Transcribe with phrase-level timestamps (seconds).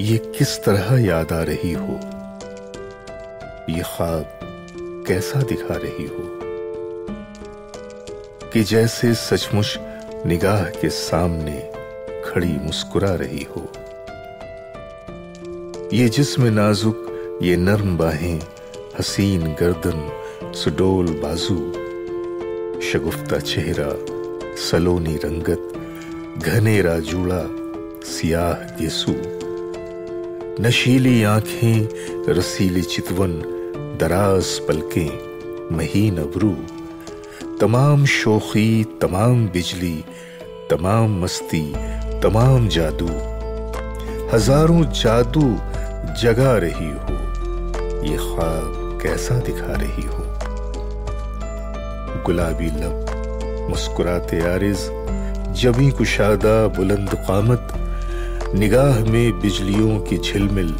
[0.00, 2.00] ये किस तरह याद आ रही हो?
[3.70, 4.40] ये ख्वाब
[5.08, 6.38] कैसा दिखा रही हो?
[8.52, 9.78] कि जैसे सचमुच
[10.26, 11.72] निगाह के सामने
[12.24, 13.72] खड़ी मुस्कुरा रही हो।
[15.92, 17.08] ये जिसम नाजुक,
[17.42, 18.40] ये नर्म बाहें,
[18.98, 20.10] हसीन गर्दन,
[20.52, 21.72] सुडोल बाजू,
[22.80, 23.96] शगुफ्ता चेहरा,
[24.56, 25.72] सलोनी रंगत
[26.42, 27.50] घनेरा जूड़ा
[28.04, 29.41] सियाह गेसू
[30.60, 31.88] नशीली आँखें,
[32.32, 33.32] रसीली चितवन,
[34.00, 36.56] दराज पलकें, महीन अबरू।
[37.60, 40.04] तमाम शोखी, तमाम बिजली,
[40.70, 41.72] तमाम मस्ती,
[42.20, 43.08] तमाम जादू।
[44.32, 45.56] हज़ारों जादू
[46.22, 47.18] जगा रही हो।
[48.02, 50.24] ये ख्वाब कैसा दिखा रही हो?
[52.26, 53.06] गुलाबी लब,
[53.70, 54.78] मुस्कुराते आरिज
[55.60, 57.68] जबी कुशादा बुलंद कामत
[58.54, 60.74] निगाह में बिजलियों की झिलमिल,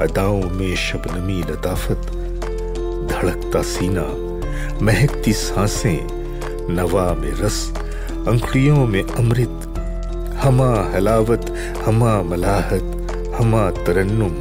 [0.00, 2.06] अदाओं में शबनमी लताफत,
[3.10, 4.04] धड़कता सीना,
[4.84, 6.08] महकती साँसें,
[6.74, 7.72] नवा में रस
[8.28, 9.74] अंखड़ियों में अमृत,
[10.44, 13.06] हमा हलावत, हमा मलाहत,
[13.40, 14.32] हमा तरन्नुम,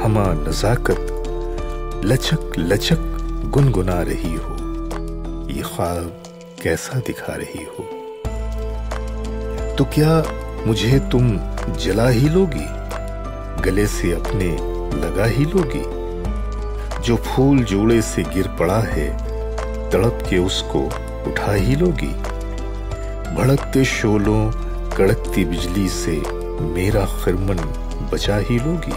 [0.00, 1.22] हमा नजाकत,
[2.04, 2.98] लचक लचक
[3.52, 4.56] गुनगुना रही हो।
[5.50, 6.22] ये ख्वाब
[6.62, 7.84] कैसा दिखा रही हो?
[9.76, 10.24] तो क्या
[10.66, 11.38] मुझे तुम
[11.74, 12.66] जला ही लोगी,
[13.62, 14.52] गले से अपने
[14.96, 15.96] लगा ही लोगी।
[17.02, 19.18] जो फूल जोड़े से गिर पड़ा है,
[19.90, 20.80] तड़प के उसको
[21.26, 22.14] उठा ही लोगी।
[23.34, 24.50] भड़कते शोलों,
[24.90, 26.22] कड़कती बिजली से
[26.60, 27.56] मेरा खिरमन
[28.12, 28.92] बचा ही लोगी।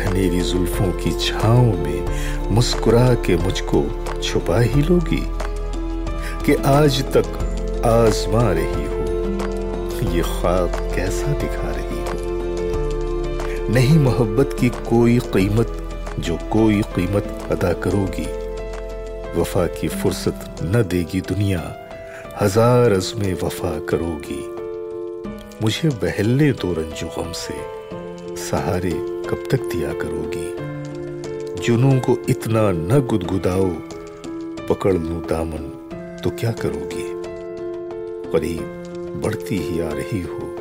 [0.00, 5.32] घनेरी जुल्फों की छाओ में मुस्कुरा के मुझको छुपा ही लोगी।
[6.46, 7.26] कि आज तक
[7.86, 8.87] आजमा रही
[10.02, 12.28] ये ख्वाब कैसा दिखा रही हो?
[13.74, 18.26] नहीं मोहब्बत की कोई कीमत, जो कोई कीमत अदा करोगी,
[19.40, 21.76] वफा की फुर्सत न देगी दुनिया,
[22.40, 24.40] हज़ार अजमे वफा करोगी।
[25.62, 27.54] मुझे बहलने दो रंजो गम से,
[28.36, 28.90] सहारे
[29.30, 30.48] कब तक दिया करोगी।
[31.62, 33.68] जुनू को इतना न गुदगुदाओ,
[34.68, 35.70] पकड़ लू दामन
[36.24, 37.08] तो क्या करोगी?
[38.32, 38.77] करीब
[39.16, 40.54] बढ़ती ही आ रही हो।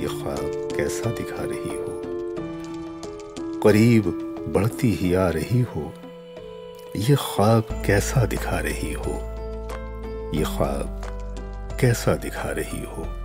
[0.00, 2.02] ये ख्वाब कैसा दिखा रही हो?
[3.62, 4.04] करीब
[4.48, 5.94] बढ़ती ही आ रही हो।
[6.96, 9.20] ये ख्वाब कैसा दिखा रही हो?
[10.34, 11.00] ये ख्वाब
[11.80, 13.23] कैसा दिखा रही हो?